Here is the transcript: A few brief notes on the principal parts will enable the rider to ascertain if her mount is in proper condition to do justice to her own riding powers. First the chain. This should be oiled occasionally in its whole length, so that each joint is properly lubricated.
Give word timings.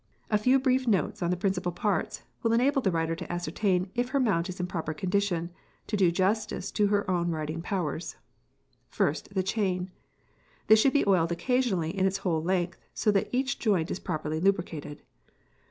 A 0.31 0.39
few 0.39 0.57
brief 0.57 0.87
notes 0.87 1.21
on 1.21 1.29
the 1.29 1.37
principal 1.37 1.71
parts 1.71 2.23
will 2.41 2.53
enable 2.53 2.81
the 2.81 2.89
rider 2.89 3.13
to 3.15 3.31
ascertain 3.31 3.91
if 3.93 4.09
her 4.09 4.19
mount 4.19 4.49
is 4.49 4.59
in 4.59 4.65
proper 4.65 4.95
condition 4.95 5.51
to 5.85 5.95
do 5.95 6.09
justice 6.09 6.71
to 6.71 6.87
her 6.87 7.07
own 7.07 7.29
riding 7.29 7.61
powers. 7.61 8.15
First 8.89 9.35
the 9.35 9.43
chain. 9.43 9.91
This 10.65 10.79
should 10.81 10.93
be 10.93 11.05
oiled 11.05 11.31
occasionally 11.31 11.95
in 11.95 12.07
its 12.07 12.17
whole 12.25 12.41
length, 12.41 12.77
so 12.95 13.11
that 13.11 13.29
each 13.31 13.59
joint 13.59 13.91
is 13.91 13.99
properly 13.99 14.39
lubricated. 14.39 15.03